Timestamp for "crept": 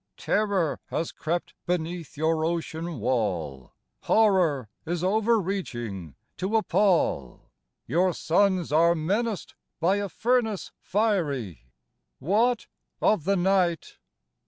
1.11-1.53